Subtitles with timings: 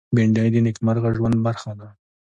[0.15, 1.87] بېنډۍ د نېکمرغه ژوند برخه ده